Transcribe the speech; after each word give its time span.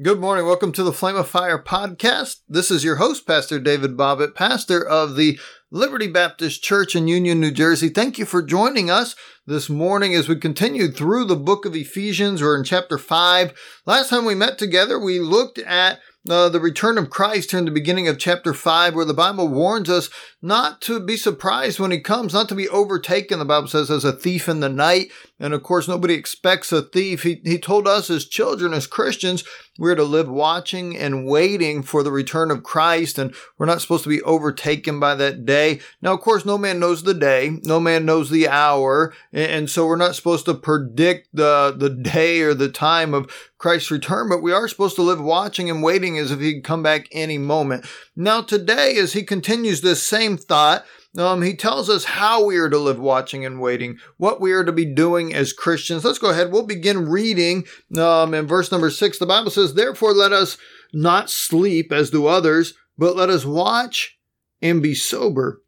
Good 0.00 0.20
morning. 0.20 0.46
Welcome 0.46 0.72
to 0.72 0.84
the 0.84 0.92
Flame 0.92 1.16
of 1.16 1.28
Fire 1.28 1.62
podcast. 1.62 2.40
This 2.48 2.70
is 2.70 2.82
your 2.82 2.96
host, 2.96 3.26
Pastor 3.26 3.60
David 3.60 3.94
Bobbitt, 3.94 4.34
pastor 4.34 4.82
of 4.82 5.16
the 5.16 5.38
Liberty 5.70 6.06
Baptist 6.06 6.64
Church 6.64 6.96
in 6.96 7.08
Union, 7.08 7.40
New 7.40 7.50
Jersey. 7.50 7.90
Thank 7.90 8.16
you 8.16 8.24
for 8.24 8.42
joining 8.42 8.90
us 8.90 9.14
this 9.46 9.68
morning 9.68 10.14
as 10.14 10.30
we 10.30 10.36
continue 10.36 10.90
through 10.90 11.26
the 11.26 11.36
book 11.36 11.66
of 11.66 11.76
Ephesians. 11.76 12.40
We're 12.40 12.56
in 12.56 12.64
chapter 12.64 12.96
5. 12.96 13.52
Last 13.84 14.08
time 14.08 14.24
we 14.24 14.34
met 14.34 14.56
together, 14.56 14.98
we 14.98 15.18
looked 15.18 15.58
at 15.58 16.00
uh, 16.28 16.48
the 16.48 16.60
return 16.60 16.98
of 16.98 17.10
Christ 17.10 17.50
here 17.50 17.58
in 17.58 17.64
the 17.64 17.70
beginning 17.70 18.08
of 18.08 18.18
chapter 18.18 18.54
5, 18.54 18.94
where 18.94 19.04
the 19.04 19.12
Bible 19.12 19.48
warns 19.48 19.90
us 19.90 20.08
not 20.40 20.80
to 20.82 21.00
be 21.00 21.16
surprised 21.16 21.80
when 21.80 21.90
he 21.90 22.00
comes, 22.00 22.32
not 22.32 22.48
to 22.48 22.54
be 22.54 22.68
overtaken, 22.68 23.38
the 23.38 23.44
Bible 23.44 23.68
says, 23.68 23.90
as 23.90 24.04
a 24.04 24.12
thief 24.12 24.48
in 24.48 24.60
the 24.60 24.68
night. 24.68 25.10
And 25.42 25.52
of 25.52 25.64
course, 25.64 25.88
nobody 25.88 26.14
expects 26.14 26.70
a 26.70 26.82
thief. 26.82 27.24
He, 27.24 27.40
he 27.44 27.58
told 27.58 27.88
us 27.88 28.08
as 28.10 28.24
children, 28.24 28.72
as 28.72 28.86
Christians, 28.86 29.42
we're 29.76 29.96
to 29.96 30.04
live 30.04 30.28
watching 30.28 30.96
and 30.96 31.26
waiting 31.26 31.82
for 31.82 32.04
the 32.04 32.12
return 32.12 32.52
of 32.52 32.62
Christ, 32.62 33.18
and 33.18 33.34
we're 33.58 33.66
not 33.66 33.80
supposed 33.80 34.04
to 34.04 34.08
be 34.08 34.22
overtaken 34.22 35.00
by 35.00 35.16
that 35.16 35.44
day. 35.44 35.80
Now, 36.00 36.12
of 36.12 36.20
course, 36.20 36.44
no 36.44 36.56
man 36.56 36.78
knows 36.78 37.02
the 37.02 37.12
day, 37.12 37.58
no 37.64 37.80
man 37.80 38.04
knows 38.04 38.30
the 38.30 38.46
hour, 38.46 39.12
and 39.32 39.68
so 39.68 39.84
we're 39.84 39.96
not 39.96 40.14
supposed 40.14 40.44
to 40.44 40.54
predict 40.54 41.30
the, 41.32 41.74
the 41.76 41.90
day 41.90 42.42
or 42.42 42.54
the 42.54 42.68
time 42.68 43.12
of 43.12 43.28
Christ's 43.58 43.90
return, 43.90 44.28
but 44.28 44.42
we 44.42 44.52
are 44.52 44.68
supposed 44.68 44.94
to 44.94 45.02
live 45.02 45.20
watching 45.20 45.68
and 45.68 45.82
waiting 45.82 46.18
as 46.18 46.30
if 46.30 46.38
he'd 46.38 46.62
come 46.62 46.84
back 46.84 47.08
any 47.10 47.38
moment. 47.38 47.84
Now, 48.14 48.42
today, 48.42 48.96
as 48.96 49.14
he 49.14 49.24
continues 49.24 49.80
this 49.80 50.04
same 50.04 50.36
thought, 50.36 50.84
um, 51.18 51.42
he 51.42 51.54
tells 51.54 51.90
us 51.90 52.04
how 52.04 52.44
we 52.44 52.56
are 52.56 52.70
to 52.70 52.78
live 52.78 52.98
watching 52.98 53.44
and 53.44 53.60
waiting, 53.60 53.98
what 54.16 54.40
we 54.40 54.52
are 54.52 54.64
to 54.64 54.72
be 54.72 54.86
doing 54.86 55.34
as 55.34 55.52
Christians. 55.52 56.04
Let's 56.04 56.18
go 56.18 56.30
ahead. 56.30 56.50
We'll 56.50 56.66
begin 56.66 57.08
reading 57.08 57.64
um, 57.98 58.32
in 58.32 58.46
verse 58.46 58.72
number 58.72 58.90
six. 58.90 59.18
The 59.18 59.26
Bible 59.26 59.50
says, 59.50 59.74
Therefore, 59.74 60.14
let 60.14 60.32
us 60.32 60.56
not 60.92 61.28
sleep 61.28 61.92
as 61.92 62.10
do 62.10 62.26
others, 62.26 62.74
but 62.96 63.14
let 63.14 63.28
us 63.28 63.44
watch 63.44 64.18
and 64.62 64.82
be 64.82 64.94
sober. 64.94 65.62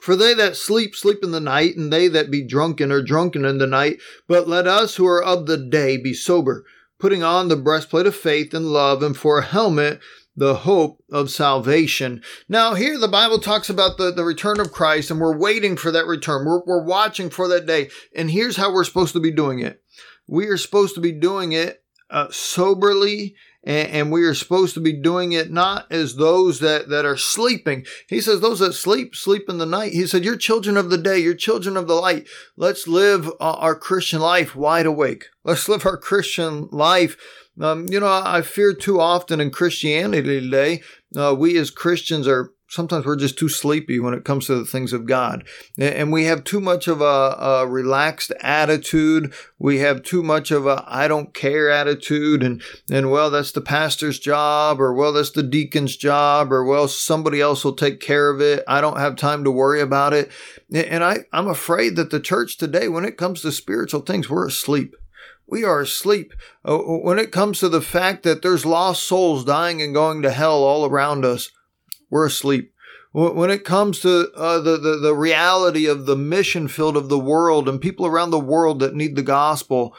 For 0.00 0.16
they 0.16 0.34
that 0.34 0.56
sleep, 0.56 0.94
sleep 0.94 1.18
in 1.22 1.30
the 1.30 1.40
night, 1.40 1.76
and 1.76 1.92
they 1.92 2.08
that 2.08 2.30
be 2.30 2.46
drunken 2.46 2.90
are 2.90 3.02
drunken 3.02 3.44
in 3.44 3.58
the 3.58 3.66
night. 3.66 3.98
But 4.28 4.48
let 4.48 4.66
us 4.66 4.96
who 4.96 5.06
are 5.06 5.22
of 5.22 5.46
the 5.46 5.56
day 5.56 5.96
be 5.96 6.14
sober, 6.14 6.64
putting 6.98 7.22
on 7.22 7.48
the 7.48 7.56
breastplate 7.56 8.06
of 8.06 8.14
faith 8.14 8.54
and 8.54 8.66
love, 8.66 9.02
and 9.02 9.16
for 9.16 9.38
a 9.38 9.44
helmet, 9.44 10.00
the 10.36 10.54
hope 10.54 11.02
of 11.10 11.30
salvation. 11.30 12.22
Now, 12.48 12.74
here 12.74 12.98
the 12.98 13.08
Bible 13.08 13.38
talks 13.38 13.70
about 13.70 13.96
the, 13.96 14.12
the 14.12 14.24
return 14.24 14.60
of 14.60 14.72
Christ, 14.72 15.10
and 15.10 15.18
we're 15.18 15.36
waiting 15.36 15.76
for 15.76 15.90
that 15.90 16.06
return. 16.06 16.44
We're, 16.44 16.62
we're 16.64 16.84
watching 16.84 17.30
for 17.30 17.48
that 17.48 17.66
day. 17.66 17.88
And 18.14 18.30
here's 18.30 18.56
how 18.56 18.72
we're 18.72 18.84
supposed 18.84 19.14
to 19.14 19.20
be 19.20 19.32
doing 19.32 19.60
it 19.60 19.82
we 20.28 20.46
are 20.46 20.56
supposed 20.56 20.94
to 20.96 21.00
be 21.00 21.12
doing 21.12 21.52
it 21.52 21.82
uh, 22.10 22.28
soberly 22.30 23.34
and, 23.66 24.12
we 24.12 24.22
are 24.22 24.34
supposed 24.34 24.74
to 24.74 24.80
be 24.80 24.92
doing 24.92 25.32
it 25.32 25.50
not 25.50 25.90
as 25.90 26.14
those 26.14 26.60
that, 26.60 26.88
that 26.88 27.04
are 27.04 27.16
sleeping. 27.16 27.84
He 28.08 28.20
says, 28.20 28.40
those 28.40 28.60
that 28.60 28.74
sleep, 28.74 29.16
sleep 29.16 29.48
in 29.48 29.58
the 29.58 29.66
night. 29.66 29.92
He 29.92 30.06
said, 30.06 30.24
you're 30.24 30.36
children 30.36 30.76
of 30.76 30.88
the 30.88 30.98
day. 30.98 31.18
You're 31.18 31.34
children 31.34 31.76
of 31.76 31.88
the 31.88 31.94
light. 31.94 32.28
Let's 32.56 32.86
live 32.86 33.28
uh, 33.40 33.54
our 33.54 33.74
Christian 33.74 34.20
life 34.20 34.54
wide 34.54 34.86
awake. 34.86 35.24
Let's 35.42 35.68
live 35.68 35.84
our 35.84 35.96
Christian 35.96 36.68
life 36.70 37.16
um, 37.60 37.86
you 37.90 38.00
know, 38.00 38.06
I 38.06 38.42
fear 38.42 38.74
too 38.74 39.00
often 39.00 39.40
in 39.40 39.50
Christianity 39.50 40.40
today, 40.40 40.82
uh, 41.16 41.34
we 41.36 41.56
as 41.56 41.70
Christians 41.70 42.28
are 42.28 42.52
sometimes 42.68 43.06
we're 43.06 43.16
just 43.16 43.38
too 43.38 43.48
sleepy 43.48 44.00
when 44.00 44.14
it 44.14 44.24
comes 44.24 44.46
to 44.46 44.56
the 44.56 44.64
things 44.64 44.92
of 44.92 45.06
God. 45.06 45.46
And 45.78 46.12
we 46.12 46.24
have 46.24 46.44
too 46.44 46.60
much 46.60 46.88
of 46.88 47.00
a, 47.00 47.04
a, 47.04 47.66
relaxed 47.66 48.32
attitude. 48.40 49.32
We 49.58 49.78
have 49.78 50.02
too 50.02 50.22
much 50.22 50.50
of 50.50 50.66
a 50.66 50.84
I 50.86 51.08
don't 51.08 51.32
care 51.32 51.70
attitude. 51.70 52.42
And, 52.42 52.62
and 52.90 53.10
well, 53.10 53.30
that's 53.30 53.52
the 53.52 53.60
pastor's 53.60 54.18
job, 54.18 54.80
or 54.80 54.92
well, 54.92 55.12
that's 55.12 55.30
the 55.30 55.42
deacon's 55.42 55.96
job, 55.96 56.52
or 56.52 56.64
well, 56.64 56.88
somebody 56.88 57.40
else 57.40 57.64
will 57.64 57.74
take 57.74 58.00
care 58.00 58.30
of 58.30 58.40
it. 58.40 58.64
I 58.66 58.80
don't 58.80 58.98
have 58.98 59.16
time 59.16 59.44
to 59.44 59.50
worry 59.50 59.80
about 59.80 60.12
it. 60.12 60.30
And 60.72 61.04
I, 61.04 61.18
I'm 61.32 61.48
afraid 61.48 61.96
that 61.96 62.10
the 62.10 62.20
church 62.20 62.58
today, 62.58 62.88
when 62.88 63.04
it 63.04 63.16
comes 63.16 63.42
to 63.42 63.52
spiritual 63.52 64.00
things, 64.00 64.28
we're 64.28 64.48
asleep. 64.48 64.96
We 65.46 65.64
are 65.64 65.80
asleep. 65.80 66.32
Uh, 66.64 66.78
when 66.78 67.18
it 67.18 67.32
comes 67.32 67.60
to 67.60 67.68
the 67.68 67.80
fact 67.80 68.24
that 68.24 68.42
there's 68.42 68.66
lost 68.66 69.04
souls 69.04 69.44
dying 69.44 69.80
and 69.80 69.94
going 69.94 70.22
to 70.22 70.30
hell 70.30 70.64
all 70.64 70.84
around 70.84 71.24
us, 71.24 71.50
we're 72.10 72.26
asleep. 72.26 72.72
When 73.12 73.50
it 73.50 73.64
comes 73.64 74.00
to 74.00 74.30
uh, 74.36 74.60
the, 74.60 74.76
the, 74.76 74.96
the 74.98 75.14
reality 75.14 75.86
of 75.86 76.04
the 76.04 76.16
mission 76.16 76.68
field 76.68 76.98
of 76.98 77.08
the 77.08 77.18
world 77.18 77.66
and 77.66 77.80
people 77.80 78.04
around 78.04 78.30
the 78.30 78.38
world 78.38 78.80
that 78.80 78.94
need 78.94 79.16
the 79.16 79.22
gospel, 79.22 79.94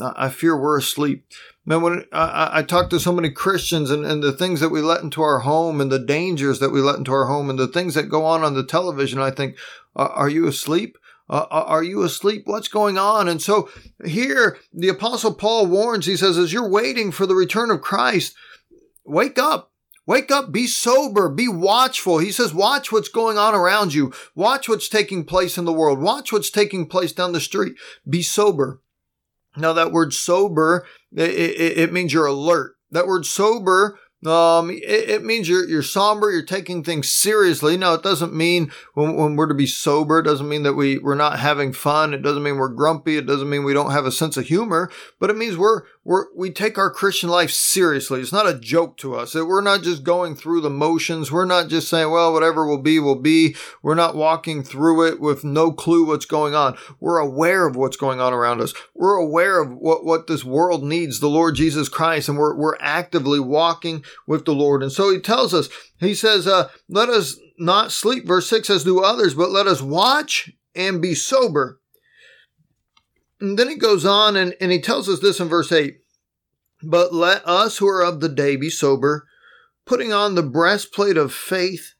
I 0.00 0.30
fear 0.30 0.56
we're 0.56 0.78
asleep. 0.78 1.26
Man, 1.64 1.82
when 1.82 2.04
I, 2.12 2.50
I 2.54 2.62
talk 2.62 2.90
to 2.90 2.98
so 2.98 3.12
many 3.12 3.30
Christians 3.30 3.90
and, 3.90 4.04
and 4.04 4.22
the 4.22 4.32
things 4.32 4.60
that 4.60 4.70
we 4.70 4.80
let 4.80 5.02
into 5.02 5.22
our 5.22 5.40
home 5.40 5.80
and 5.80 5.92
the 5.92 5.98
dangers 6.00 6.58
that 6.58 6.70
we 6.70 6.80
let 6.80 6.96
into 6.96 7.12
our 7.12 7.26
home 7.26 7.50
and 7.50 7.58
the 7.58 7.68
things 7.68 7.94
that 7.94 8.08
go 8.08 8.24
on 8.24 8.42
on 8.42 8.54
the 8.54 8.64
television, 8.64 9.20
I 9.20 9.30
think, 9.30 9.56
are 9.94 10.28
you 10.28 10.46
asleep? 10.48 10.98
Uh, 11.28 11.46
uh, 11.50 11.64
are 11.66 11.82
you 11.82 12.02
asleep? 12.02 12.42
What's 12.46 12.68
going 12.68 12.98
on? 12.98 13.28
And 13.28 13.42
so 13.42 13.68
here 14.04 14.58
the 14.72 14.88
apostle 14.88 15.34
Paul 15.34 15.66
warns, 15.66 16.06
he 16.06 16.16
says, 16.16 16.38
as 16.38 16.52
you're 16.52 16.68
waiting 16.68 17.10
for 17.10 17.26
the 17.26 17.34
return 17.34 17.70
of 17.70 17.80
Christ, 17.80 18.34
wake 19.04 19.38
up. 19.38 19.72
Wake 20.08 20.30
up, 20.30 20.52
be 20.52 20.68
sober, 20.68 21.28
be 21.28 21.48
watchful. 21.48 22.18
He 22.18 22.30
says, 22.30 22.54
watch 22.54 22.92
what's 22.92 23.08
going 23.08 23.38
on 23.38 23.56
around 23.56 23.92
you. 23.92 24.12
Watch 24.36 24.68
what's 24.68 24.88
taking 24.88 25.24
place 25.24 25.58
in 25.58 25.64
the 25.64 25.72
world. 25.72 25.98
Watch 25.98 26.30
what's 26.30 26.48
taking 26.48 26.86
place 26.86 27.10
down 27.10 27.32
the 27.32 27.40
street. 27.40 27.74
Be 28.08 28.22
sober. 28.22 28.80
Now 29.56 29.72
that 29.72 29.90
word 29.90 30.12
sober, 30.12 30.86
it, 31.12 31.30
it, 31.30 31.78
it 31.78 31.92
means 31.92 32.12
you're 32.12 32.26
alert. 32.26 32.76
That 32.92 33.08
word 33.08 33.26
sober 33.26 33.98
um, 34.24 34.70
it, 34.70 35.10
it, 35.10 35.24
means 35.24 35.48
you're 35.48 35.68
you're 35.68 35.82
somber. 35.82 36.30
You're 36.30 36.42
taking 36.42 36.82
things 36.82 37.12
seriously. 37.12 37.76
No, 37.76 37.94
it 37.94 38.02
doesn't 38.02 38.32
mean 38.32 38.72
when, 38.94 39.14
when 39.14 39.36
we're 39.36 39.46
to 39.46 39.54
be 39.54 39.66
sober. 39.66 40.18
It 40.18 40.24
doesn't 40.24 40.48
mean 40.48 40.62
that 40.62 40.72
we 40.72 40.98
we're 40.98 41.14
not 41.14 41.38
having 41.38 41.72
fun. 41.72 42.14
It 42.14 42.22
doesn't 42.22 42.42
mean 42.42 42.56
we're 42.56 42.68
grumpy. 42.68 43.18
It 43.18 43.26
doesn't 43.26 43.50
mean 43.50 43.62
we 43.62 43.74
don't 43.74 43.90
have 43.90 44.06
a 44.06 44.12
sense 44.12 44.36
of 44.38 44.46
humor. 44.46 44.90
But 45.20 45.28
it 45.28 45.36
means 45.36 45.58
we're 45.58 45.82
we're 46.06 46.26
we 46.36 46.52
take 46.52 46.78
our 46.78 46.88
Christian 46.88 47.28
life 47.28 47.50
seriously. 47.50 48.20
It's 48.20 48.32
not 48.32 48.48
a 48.48 48.56
joke 48.56 48.96
to 48.98 49.16
us. 49.16 49.34
We're 49.34 49.60
not 49.60 49.82
just 49.82 50.04
going 50.04 50.36
through 50.36 50.60
the 50.60 50.70
motions. 50.70 51.32
We're 51.32 51.46
not 51.46 51.66
just 51.66 51.88
saying, 51.88 52.12
well, 52.12 52.32
whatever 52.32 52.64
will 52.64 52.80
be 52.80 53.00
will 53.00 53.20
be. 53.20 53.56
We're 53.82 53.96
not 53.96 54.14
walking 54.14 54.62
through 54.62 55.08
it 55.08 55.20
with 55.20 55.42
no 55.42 55.72
clue 55.72 56.06
what's 56.06 56.24
going 56.24 56.54
on. 56.54 56.78
We're 57.00 57.18
aware 57.18 57.66
of 57.66 57.74
what's 57.74 57.96
going 57.96 58.20
on 58.20 58.32
around 58.32 58.60
us. 58.60 58.72
We're 58.94 59.16
aware 59.16 59.60
of 59.60 59.72
what 59.72 60.04
what 60.04 60.28
this 60.28 60.44
world 60.44 60.84
needs, 60.84 61.18
the 61.18 61.26
Lord 61.26 61.56
Jesus 61.56 61.88
Christ, 61.88 62.28
and 62.28 62.38
we're 62.38 62.54
we're 62.54 62.78
actively 62.78 63.40
walking 63.40 64.04
with 64.28 64.44
the 64.44 64.54
Lord. 64.54 64.84
And 64.84 64.92
so 64.92 65.10
he 65.10 65.18
tells 65.18 65.52
us, 65.52 65.68
he 65.98 66.14
says, 66.14 66.46
uh, 66.46 66.68
let 66.88 67.08
us 67.08 67.36
not 67.58 67.90
sleep, 67.90 68.28
verse 68.28 68.48
6 68.48 68.70
as 68.70 68.84
do 68.84 69.02
others, 69.02 69.34
but 69.34 69.50
let 69.50 69.66
us 69.66 69.82
watch 69.82 70.52
and 70.76 71.02
be 71.02 71.16
sober. 71.16 71.80
And 73.40 73.58
then 73.58 73.68
he 73.68 73.76
goes 73.76 74.04
on 74.04 74.36
and, 74.36 74.54
and 74.60 74.72
he 74.72 74.80
tells 74.80 75.08
us 75.08 75.20
this 75.20 75.40
in 75.40 75.48
verse 75.48 75.70
8 75.70 75.98
But 76.82 77.12
let 77.12 77.46
us 77.46 77.78
who 77.78 77.88
are 77.88 78.02
of 78.02 78.20
the 78.20 78.28
day 78.28 78.56
be 78.56 78.70
sober, 78.70 79.26
putting 79.84 80.12
on 80.12 80.34
the 80.34 80.42
breastplate 80.42 81.16
of 81.16 81.32
faith 81.32 81.94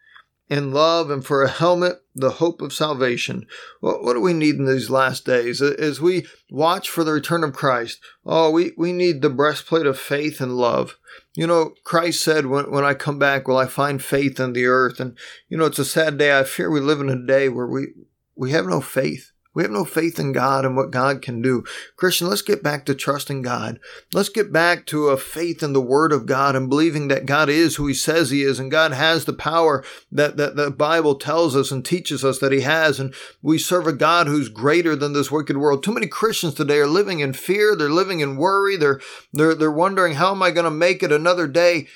and 0.48 0.72
love, 0.72 1.10
and 1.10 1.26
for 1.26 1.42
a 1.42 1.48
helmet, 1.48 2.02
the 2.14 2.30
hope 2.30 2.62
of 2.62 2.72
salvation. 2.72 3.46
Well, 3.80 4.02
what 4.02 4.14
do 4.14 4.20
we 4.20 4.32
need 4.32 4.54
in 4.56 4.66
these 4.66 4.88
last 4.88 5.26
days? 5.26 5.60
As 5.60 6.00
we 6.00 6.26
watch 6.50 6.88
for 6.88 7.02
the 7.02 7.12
return 7.12 7.42
of 7.42 7.52
Christ, 7.52 7.98
oh, 8.24 8.50
we, 8.50 8.72
we 8.76 8.92
need 8.92 9.22
the 9.22 9.30
breastplate 9.30 9.86
of 9.86 9.98
faith 9.98 10.40
and 10.40 10.56
love. 10.56 10.98
You 11.34 11.48
know, 11.48 11.74
Christ 11.82 12.22
said, 12.22 12.46
when, 12.46 12.70
when 12.70 12.84
I 12.84 12.94
come 12.94 13.18
back, 13.18 13.48
will 13.48 13.58
I 13.58 13.66
find 13.66 14.02
faith 14.02 14.38
in 14.38 14.52
the 14.52 14.66
earth? 14.66 15.00
And, 15.00 15.18
you 15.48 15.58
know, 15.58 15.64
it's 15.64 15.80
a 15.80 15.84
sad 15.84 16.16
day. 16.16 16.38
I 16.38 16.44
fear 16.44 16.70
we 16.70 16.80
live 16.80 17.00
in 17.00 17.10
a 17.10 17.26
day 17.26 17.48
where 17.48 17.66
we, 17.66 17.88
we 18.36 18.52
have 18.52 18.66
no 18.66 18.80
faith. 18.80 19.32
We 19.56 19.62
have 19.62 19.72
no 19.72 19.86
faith 19.86 20.20
in 20.20 20.32
God 20.32 20.66
and 20.66 20.76
what 20.76 20.90
God 20.90 21.22
can 21.22 21.40
do. 21.40 21.64
Christian, 21.96 22.28
let's 22.28 22.42
get 22.42 22.62
back 22.62 22.84
to 22.84 22.94
trusting 22.94 23.40
God. 23.40 23.80
Let's 24.12 24.28
get 24.28 24.52
back 24.52 24.84
to 24.86 25.08
a 25.08 25.16
faith 25.16 25.62
in 25.62 25.72
the 25.72 25.80
Word 25.80 26.12
of 26.12 26.26
God 26.26 26.54
and 26.54 26.68
believing 26.68 27.08
that 27.08 27.24
God 27.24 27.48
is 27.48 27.76
who 27.76 27.86
He 27.86 27.94
says 27.94 28.28
He 28.28 28.42
is 28.42 28.60
and 28.60 28.70
God 28.70 28.92
has 28.92 29.24
the 29.24 29.32
power 29.32 29.82
that, 30.12 30.36
that 30.36 30.56
the 30.56 30.70
Bible 30.70 31.14
tells 31.14 31.56
us 31.56 31.70
and 31.70 31.82
teaches 31.82 32.22
us 32.22 32.38
that 32.40 32.52
He 32.52 32.60
has. 32.60 33.00
And 33.00 33.14
we 33.40 33.56
serve 33.56 33.86
a 33.86 33.94
God 33.94 34.26
who's 34.26 34.50
greater 34.50 34.94
than 34.94 35.14
this 35.14 35.30
wicked 35.30 35.56
world. 35.56 35.82
Too 35.82 35.94
many 35.94 36.06
Christians 36.06 36.52
today 36.52 36.76
are 36.80 36.86
living 36.86 37.20
in 37.20 37.32
fear. 37.32 37.74
They're 37.74 37.88
living 37.88 38.20
in 38.20 38.36
worry. 38.36 38.76
They're, 38.76 39.00
they're, 39.32 39.54
they're 39.54 39.72
wondering, 39.72 40.16
how 40.16 40.32
am 40.32 40.42
I 40.42 40.50
going 40.50 40.64
to 40.64 40.70
make 40.70 41.02
it 41.02 41.10
another 41.10 41.46
day? 41.46 41.88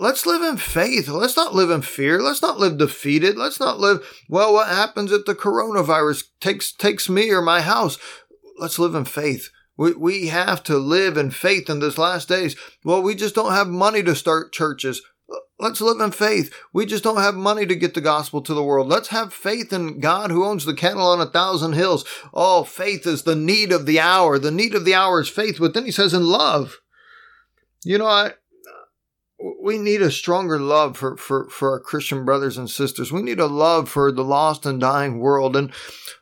Let's 0.00 0.26
live 0.26 0.42
in 0.42 0.56
faith. 0.56 1.08
Let's 1.08 1.36
not 1.36 1.54
live 1.54 1.70
in 1.70 1.82
fear. 1.82 2.20
Let's 2.20 2.42
not 2.42 2.58
live 2.58 2.78
defeated. 2.78 3.36
Let's 3.36 3.60
not 3.60 3.78
live, 3.78 4.04
well, 4.28 4.52
what 4.52 4.68
happens 4.68 5.12
if 5.12 5.26
the 5.26 5.34
coronavirus 5.34 6.24
takes, 6.40 6.72
takes 6.72 7.08
me 7.08 7.30
or 7.30 7.42
my 7.42 7.60
house? 7.60 7.98
Let's 8.58 8.78
live 8.78 8.94
in 8.94 9.04
faith. 9.04 9.50
We, 9.76 9.92
we 9.92 10.26
have 10.28 10.62
to 10.64 10.78
live 10.78 11.16
in 11.16 11.30
faith 11.30 11.70
in 11.70 11.80
this 11.80 11.98
last 11.98 12.28
days. 12.28 12.56
Well, 12.84 13.02
we 13.02 13.14
just 13.14 13.34
don't 13.34 13.52
have 13.52 13.68
money 13.68 14.02
to 14.02 14.14
start 14.14 14.52
churches. 14.52 15.02
Let's 15.58 15.80
live 15.82 16.00
in 16.00 16.10
faith. 16.10 16.52
We 16.72 16.86
just 16.86 17.04
don't 17.04 17.20
have 17.20 17.34
money 17.34 17.66
to 17.66 17.76
get 17.76 17.92
the 17.92 18.00
gospel 18.00 18.40
to 18.42 18.54
the 18.54 18.62
world. 18.62 18.88
Let's 18.88 19.08
have 19.08 19.32
faith 19.32 19.72
in 19.72 20.00
God 20.00 20.30
who 20.30 20.44
owns 20.44 20.64
the 20.64 20.74
cattle 20.74 21.06
on 21.06 21.20
a 21.20 21.26
thousand 21.26 21.74
hills. 21.74 22.04
Oh, 22.32 22.64
faith 22.64 23.06
is 23.06 23.22
the 23.22 23.36
need 23.36 23.70
of 23.70 23.84
the 23.84 24.00
hour. 24.00 24.38
The 24.38 24.50
need 24.50 24.74
of 24.74 24.86
the 24.86 24.94
hour 24.94 25.20
is 25.20 25.28
faith. 25.28 25.58
But 25.60 25.74
then 25.74 25.84
he 25.84 25.92
says 25.92 26.14
in 26.14 26.26
love. 26.26 26.78
You 27.84 27.98
know, 27.98 28.06
I 28.06 28.32
we 29.40 29.78
need 29.78 30.02
a 30.02 30.10
stronger 30.10 30.58
love 30.58 30.96
for, 30.96 31.16
for, 31.16 31.48
for 31.48 31.72
our 31.72 31.80
Christian 31.80 32.24
brothers 32.24 32.58
and 32.58 32.68
sisters. 32.68 33.12
We 33.12 33.22
need 33.22 33.40
a 33.40 33.46
love 33.46 33.88
for 33.88 34.12
the 34.12 34.24
lost 34.24 34.66
and 34.66 34.80
dying 34.80 35.18
world. 35.18 35.56
And 35.56 35.72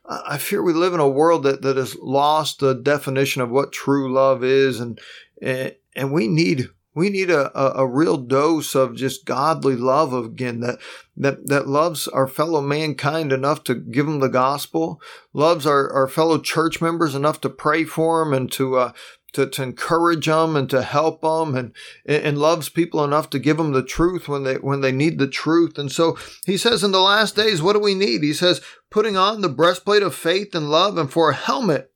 I 0.06 0.38
fear 0.38 0.62
we 0.62 0.73
live 0.73 0.94
in 0.94 1.00
a 1.00 1.09
world 1.09 1.43
that, 1.43 1.62
that 1.62 1.76
has 1.76 1.97
lost 1.97 2.61
the 2.61 2.75
definition 2.75 3.43
of 3.43 3.50
what 3.50 3.73
true 3.73 4.12
love 4.12 4.44
is. 4.44 4.79
And, 4.81 5.00
and 5.43 6.12
we 6.12 6.29
need, 6.29 6.69
we 6.94 7.11
need 7.11 7.31
a, 7.31 7.56
a, 7.59 7.82
a, 7.82 7.87
real 7.87 8.17
dose 8.17 8.75
of 8.75 8.97
just 8.97 9.25
godly 9.25 9.76
love 9.76 10.12
again 10.12 10.61
that, 10.61 10.79
that, 11.17 11.47
that 11.47 11.69
loves 11.69 12.06
our 12.09 12.26
fellow 12.29 12.61
mankind 12.61 13.32
enough 13.32 13.65
to 13.65 13.75
give 13.75 14.06
them 14.06 14.20
the 14.20 14.29
gospel, 14.29 15.00
loves 15.32 15.67
our, 15.67 15.93
our 15.93 16.09
fellow 16.09 16.38
church 16.38 16.81
members 16.81 17.15
enough 17.15 17.41
to 17.41 17.50
pray 17.50 17.85
for 17.85 18.25
them 18.25 18.32
and 18.32 18.50
to, 18.53 18.76
uh, 18.76 18.93
to, 19.33 19.47
to 19.47 19.63
encourage 19.63 20.27
them 20.27 20.57
and 20.57 20.69
to 20.71 20.83
help 20.83 21.21
them 21.21 21.55
and, 21.55 21.73
and 22.07 22.39
loves 22.39 22.69
people 22.69 23.05
enough 23.05 23.31
to 23.31 23.39
give 23.39 23.57
them 23.57 23.73
the 23.73 23.83
truth 23.83 24.29
when 24.29 24.45
they, 24.45 24.55
when 24.55 24.81
they 24.81 24.93
need 24.93 25.19
the 25.19 25.29
truth. 25.29 25.79
And 25.79 25.93
so 25.93 26.17
he 26.47 26.57
says 26.57 26.83
in 26.83 26.93
the 26.93 27.01
last 27.01 27.37
days, 27.37 27.63
what 27.63 27.75
do 27.75 27.81
we 27.81 27.95
need? 27.95 28.23
He 28.23 28.33
says, 28.33 28.61
putting 28.91 29.17
on 29.17 29.41
the 29.41 29.49
breastplate 29.49 30.03
of 30.03 30.15
faith 30.15 30.55
and 30.55 30.71
love 30.71 30.97
and 30.97 31.11
for 31.11 31.31
a 31.31 31.35
helmet, 31.35 31.93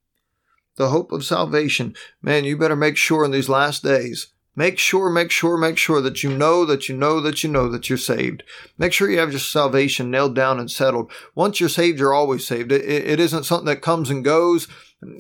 the 0.77 0.91
hope 0.91 1.13
of 1.13 1.25
salvation. 1.25 1.95
Man, 2.21 2.45
you 2.45 2.57
better 2.57 2.77
make 2.77 2.97
sure 2.97 3.25
in 3.25 3.31
these 3.31 3.49
last 3.49 3.83
days 3.83 4.33
Make 4.55 4.79
sure, 4.79 5.09
make 5.09 5.31
sure, 5.31 5.57
make 5.57 5.79
sure 5.79 6.03
that 6.03 6.23
you 6.23 6.31
know 6.31 6.67
that 6.67 6.87
you 6.89 6.95
know 6.97 7.21
that 7.21 7.43
you 7.43 7.49
know 7.49 7.71
that 7.71 7.89
you're 7.89 7.97
saved. 7.97 8.43
Make 8.77 8.93
sure 8.93 9.11
you 9.11 9.19
have 9.19 9.31
your 9.31 9.41
salvation 9.41 10.11
nailed 10.11 10.35
down 10.35 10.61
and 10.61 10.71
settled. 10.71 11.11
Once 11.35 11.59
you're 11.59 11.71
saved, 11.71 11.99
you're 11.99 12.13
always 12.13 12.47
saved. 12.47 12.71
it, 12.71 12.85
it 12.85 13.19
isn't 13.19 13.45
something 13.45 13.67
that 13.67 13.81
comes 13.81 14.11
and 14.11 14.23
goes. 14.23 14.69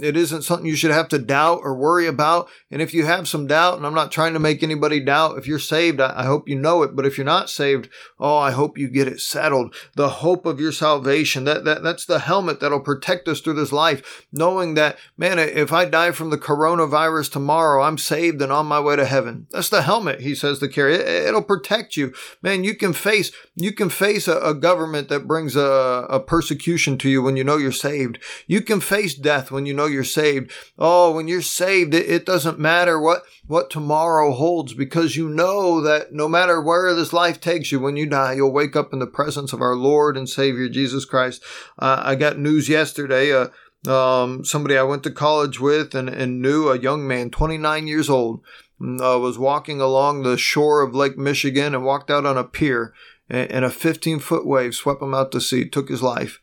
It 0.01 0.17
isn't 0.17 0.43
something 0.43 0.67
you 0.67 0.77
should 0.77 0.93
have 0.93 1.09
to 1.09 1.19
doubt 1.19 1.61
or 1.65 1.75
worry 1.75 2.07
about. 2.07 2.49
And 2.71 2.81
if 2.81 2.95
you 2.95 3.05
have 3.05 3.27
some 3.27 3.49
doubt, 3.49 3.77
and 3.77 3.87
I'm 3.87 3.95
not 3.95 4.13
trying 4.13 4.33
to 4.35 4.39
make 4.39 4.63
anybody 4.63 5.01
doubt, 5.01 5.39
if 5.39 5.49
you're 5.49 5.59
saved, 5.59 6.01
I, 6.01 6.25
hope 6.25 6.49
you 6.49 6.57
know 6.57 6.83
it. 6.85 6.95
But 6.95 7.05
if 7.05 7.19
you're 7.19 7.25
not 7.25 7.51
saved, 7.51 7.89
oh, 8.21 8.37
I 8.37 8.53
hope 8.53 8.79
you 8.79 8.89
get 8.89 9.09
it 9.09 9.21
settled. 9.21 9.75
The 9.97 10.09
hope 10.09 10.47
of 10.47 10.61
your 10.61 10.71
salvation. 10.71 11.45
That, 11.45 11.65
that, 11.65 11.83
that's 11.83 12.07
the 12.07 12.21
helmet 12.21 12.61
that'll 12.61 12.81
protect 12.81 13.27
us 13.27 13.41
through 13.41 13.55
this 13.55 13.73
life. 13.73 14.27
Knowing 14.33 14.75
that, 14.75 14.99
man, 15.17 15.41
if 15.41 15.73
I 15.73 15.85
die 15.85 16.13
from 16.13 16.31
the 16.31 16.39
coronavirus 16.39 17.33
tomorrow, 17.33 17.83
I'm 17.83 17.99
saved 17.99 18.41
and 18.41 18.53
on 18.53 18.67
my 18.67 18.79
way 18.79 18.95
to 18.95 19.05
heaven. 19.05 19.49
That's 19.51 19.69
the 19.69 19.83
helmet, 19.83 20.21
he 20.21 20.37
says 20.37 20.61
to 20.61 20.69
carry. 20.69 20.95
It, 20.95 21.35
will 21.35 21.43
protect 21.43 21.97
you. 21.97 22.15
Man, 22.41 22.63
you 22.63 22.77
can 22.77 22.93
face, 22.93 23.33
you 23.57 23.73
can 23.73 23.89
face 23.89 24.29
a, 24.29 24.39
a 24.39 24.55
government 24.55 25.09
that 25.09 25.27
brings 25.27 25.57
a, 25.57 26.07
a 26.09 26.21
persecution 26.21 26.99
to 26.99 27.09
you 27.09 27.21
when 27.21 27.37
you 27.37 27.43
know 27.43 27.57
you're 27.57 27.73
saved. 27.73 28.21
You 28.47 28.63
can 28.63 28.81
face 28.81 29.15
death 29.15 29.51
when 29.51 29.67
you 29.67 29.72
you 29.73 29.77
know 29.79 29.87
you're 29.87 30.05
saved. 30.05 30.53
Oh, 30.79 31.13
when 31.13 31.29
you're 31.29 31.41
saved, 31.41 31.95
it, 31.95 32.09
it 32.09 32.27
doesn't 32.27 32.59
matter 32.59 33.01
what, 33.01 33.23
what 33.47 33.71
tomorrow 33.71 34.33
holds 34.33 34.75
because 34.75 35.17
you 35.17 35.31
know 35.31 35.81
that 35.81 36.13
no 36.13 36.29
matter 36.29 36.61
where 36.61 36.95
this 36.95 37.15
life 37.15 37.41
takes 37.41 37.73
you, 37.73 37.81
when 37.81 37.97
you 37.97 38.05
die, 38.05 38.35
you'll 38.35 38.53
wake 38.53 38.77
up 38.77 38.93
in 38.93 38.99
the 38.99 39.07
presence 39.07 39.55
of 39.55 39.63
our 39.63 39.75
Lord 39.75 40.19
and 40.19 40.29
Savior 40.29 40.69
Jesus 40.69 41.07
Christ. 41.07 41.43
Uh, 41.79 42.03
I 42.05 42.17
got 42.17 42.39
news 42.39 42.69
yesterday. 42.69 43.33
Uh, 43.33 43.49
um, 43.91 44.45
somebody 44.45 44.77
I 44.77 44.83
went 44.83 45.05
to 45.05 45.11
college 45.11 45.59
with 45.59 45.95
and, 45.95 46.11
and 46.11 46.43
knew 46.43 46.69
a 46.69 46.79
young 46.79 47.09
man, 47.09 47.31
29 47.31 47.87
years 47.87 48.11
old, 48.11 48.43
mm, 48.79 49.01
uh, 49.01 49.19
was 49.19 49.39
walking 49.39 49.81
along 49.81 50.23
the 50.23 50.37
shore 50.37 50.83
of 50.83 50.95
Lake 50.95 51.17
Michigan 51.17 51.75
and 51.75 51.83
walked 51.83 52.11
out 52.11 52.27
on 52.27 52.37
a 52.37 52.45
pier 52.45 52.93
and, 53.31 53.51
and 53.51 53.65
a 53.65 53.71
15 53.71 54.19
foot 54.19 54.47
wave 54.47 54.75
swept 54.75 55.01
him 55.01 55.15
out 55.15 55.33
to 55.33 55.41
sea, 55.41 55.67
took 55.67 55.89
his 55.89 56.03
life. 56.03 56.43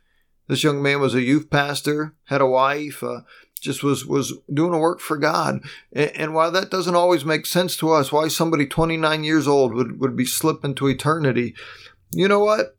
This 0.49 0.63
young 0.63 0.81
man 0.81 0.99
was 0.99 1.13
a 1.13 1.21
youth 1.21 1.51
pastor, 1.51 2.15
had 2.25 2.41
a 2.41 2.47
wife, 2.47 3.03
uh, 3.03 3.21
just 3.61 3.83
was 3.83 4.03
was 4.03 4.33
doing 4.51 4.73
a 4.73 4.79
work 4.79 4.99
for 4.99 5.15
God. 5.15 5.61
And, 5.93 6.11
and, 6.15 6.33
while 6.33 6.49
that 6.51 6.71
doesn't 6.71 6.95
always 6.95 7.23
make 7.23 7.45
sense 7.45 7.77
to 7.77 7.91
us, 7.91 8.11
why 8.11 8.29
somebody 8.29 8.65
29 8.65 9.23
years 9.23 9.47
old 9.47 9.75
would, 9.75 9.99
would 9.99 10.15
be 10.15 10.25
slipping 10.25 10.73
to 10.75 10.87
eternity, 10.87 11.53
you 12.11 12.27
know 12.27 12.39
what? 12.39 12.75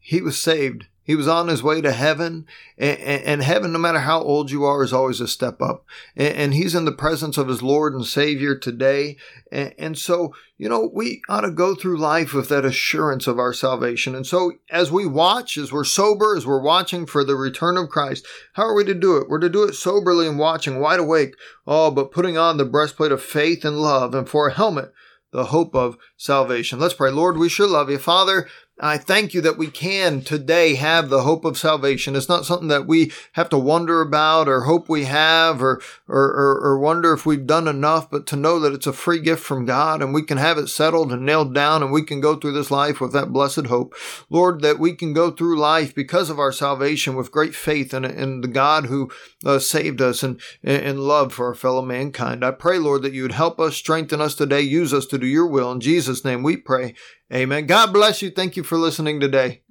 He 0.00 0.20
was 0.20 0.40
saved. 0.40 0.86
He 1.04 1.14
was 1.14 1.28
on 1.28 1.48
his 1.48 1.62
way 1.62 1.82
to 1.82 1.92
heaven, 1.92 2.46
and, 2.78 3.42
heaven, 3.42 3.72
no 3.72 3.78
matter 3.78 4.00
how 4.00 4.22
old 4.22 4.50
you 4.50 4.64
are, 4.64 4.82
is 4.82 4.92
always 4.92 5.20
a 5.20 5.28
step 5.28 5.60
up. 5.60 5.84
And, 6.16 6.34
and 6.34 6.54
he's 6.54 6.74
in 6.74 6.86
the 6.86 6.92
presence 6.92 7.36
of 7.36 7.48
his 7.48 7.62
Lord 7.62 7.92
and 7.92 8.06
Savior 8.06 8.56
today. 8.56 9.18
And, 9.52 9.74
and, 9.78 9.98
so, 9.98 10.34
you 10.56 10.66
know, 10.66 10.90
we 10.92 11.20
ought 11.28 11.42
to 11.42 11.50
go 11.50 11.74
through 11.74 11.98
life 11.98 12.32
with 12.32 12.48
that 12.48 12.64
assurance 12.64 13.26
of 13.26 13.38
our 13.38 13.52
salvation. 13.52 14.14
And 14.14 14.26
so, 14.26 14.52
as 14.70 14.90
we 14.90 15.06
watch, 15.06 15.58
as 15.58 15.70
we're 15.70 15.84
sober, 15.84 16.36
as 16.36 16.46
we're 16.46 16.62
watching 16.62 17.04
for 17.04 17.22
the 17.22 17.36
return 17.36 17.76
of 17.76 17.90
Christ, 17.90 18.26
how 18.54 18.62
are 18.62 18.74
we 18.74 18.84
to 18.84 18.94
do 18.94 19.18
it? 19.18 19.28
We're 19.28 19.40
to 19.40 19.50
do 19.50 19.64
it 19.64 19.74
soberly 19.74 20.26
and 20.26 20.38
watching, 20.38 20.80
wide 20.80 21.00
awake. 21.00 21.34
Oh, 21.66 21.90
but 21.90 22.12
putting 22.12 22.38
on 22.38 22.56
the 22.56 22.64
breastplate 22.64 23.12
of 23.12 23.22
faith 23.22 23.62
and 23.62 23.76
love, 23.76 24.14
and 24.14 24.26
for 24.26 24.48
a 24.48 24.54
helmet, 24.54 24.90
the 25.32 25.46
hope 25.46 25.74
of 25.74 25.98
salvation. 26.16 26.78
Let's 26.78 26.94
pray. 26.94 27.10
Lord, 27.10 27.36
we 27.36 27.48
sure 27.48 27.66
love 27.66 27.90
you. 27.90 27.98
Father, 27.98 28.48
I 28.80 28.98
thank 28.98 29.34
you 29.34 29.40
that 29.42 29.56
we 29.56 29.68
can 29.68 30.22
today 30.22 30.74
have 30.74 31.08
the 31.08 31.22
hope 31.22 31.44
of 31.44 31.56
salvation. 31.56 32.16
It's 32.16 32.28
not 32.28 32.44
something 32.44 32.66
that 32.68 32.88
we 32.88 33.12
have 33.34 33.48
to 33.50 33.58
wonder 33.58 34.00
about 34.00 34.48
or 34.48 34.62
hope 34.62 34.88
we 34.88 35.04
have 35.04 35.62
or, 35.62 35.80
or, 36.08 36.24
or, 36.24 36.60
or, 36.60 36.78
wonder 36.80 37.12
if 37.12 37.24
we've 37.24 37.46
done 37.46 37.68
enough, 37.68 38.10
but 38.10 38.26
to 38.26 38.36
know 38.36 38.58
that 38.58 38.72
it's 38.72 38.88
a 38.88 38.92
free 38.92 39.20
gift 39.20 39.44
from 39.44 39.64
God 39.64 40.02
and 40.02 40.12
we 40.12 40.24
can 40.24 40.38
have 40.38 40.58
it 40.58 40.66
settled 40.66 41.12
and 41.12 41.24
nailed 41.24 41.54
down 41.54 41.84
and 41.84 41.92
we 41.92 42.02
can 42.02 42.20
go 42.20 42.34
through 42.34 42.50
this 42.50 42.72
life 42.72 43.00
with 43.00 43.12
that 43.12 43.32
blessed 43.32 43.66
hope. 43.66 43.94
Lord, 44.28 44.60
that 44.62 44.80
we 44.80 44.94
can 44.94 45.12
go 45.12 45.30
through 45.30 45.56
life 45.56 45.94
because 45.94 46.28
of 46.28 46.40
our 46.40 46.52
salvation 46.52 47.14
with 47.14 47.30
great 47.30 47.54
faith 47.54 47.94
in, 47.94 48.04
in 48.04 48.40
the 48.40 48.48
God 48.48 48.86
who 48.86 49.08
uh, 49.44 49.60
saved 49.60 50.02
us 50.02 50.24
and, 50.24 50.40
and 50.64 50.98
love 50.98 51.32
for 51.32 51.46
our 51.46 51.54
fellow 51.54 51.82
mankind. 51.82 52.44
I 52.44 52.50
pray, 52.50 52.78
Lord, 52.78 53.02
that 53.02 53.12
you 53.12 53.22
would 53.22 53.32
help 53.32 53.60
us, 53.60 53.76
strengthen 53.76 54.20
us 54.20 54.34
today, 54.34 54.62
use 54.62 54.92
us 54.92 55.06
to 55.06 55.18
do 55.18 55.28
your 55.28 55.46
will. 55.46 55.70
In 55.70 55.80
Jesus' 55.80 56.24
name 56.24 56.42
we 56.42 56.56
pray. 56.56 56.94
Amen. 57.32 57.66
God 57.66 57.92
bless 57.92 58.22
you. 58.22 58.30
Thank 58.30 58.56
you 58.56 58.62
for 58.62 58.76
listening 58.76 59.20
today. 59.20 59.63